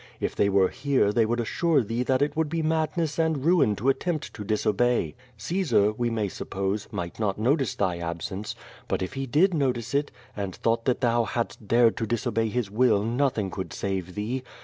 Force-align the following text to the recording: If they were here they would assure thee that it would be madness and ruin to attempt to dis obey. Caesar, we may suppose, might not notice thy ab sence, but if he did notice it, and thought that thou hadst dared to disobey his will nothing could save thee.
If 0.19 0.35
they 0.35 0.49
were 0.49 0.69
here 0.69 1.13
they 1.13 1.27
would 1.27 1.39
assure 1.39 1.83
thee 1.83 2.01
that 2.01 2.23
it 2.23 2.35
would 2.35 2.49
be 2.49 2.63
madness 2.63 3.19
and 3.19 3.45
ruin 3.45 3.75
to 3.75 3.87
attempt 3.87 4.33
to 4.33 4.43
dis 4.43 4.65
obey. 4.65 5.13
Caesar, 5.37 5.91
we 5.93 6.09
may 6.09 6.27
suppose, 6.27 6.87
might 6.91 7.19
not 7.19 7.37
notice 7.37 7.75
thy 7.75 7.99
ab 7.99 8.23
sence, 8.23 8.55
but 8.87 9.03
if 9.03 9.13
he 9.13 9.27
did 9.27 9.53
notice 9.53 9.93
it, 9.93 10.09
and 10.35 10.55
thought 10.55 10.85
that 10.85 11.01
thou 11.01 11.25
hadst 11.25 11.67
dared 11.67 11.97
to 11.97 12.07
disobey 12.07 12.49
his 12.49 12.71
will 12.71 13.03
nothing 13.03 13.51
could 13.51 13.73
save 13.73 14.15
thee. 14.15 14.41